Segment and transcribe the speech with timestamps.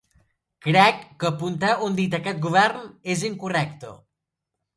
[0.67, 3.95] Crec que apuntar un dit a aquest govern és incorrecte.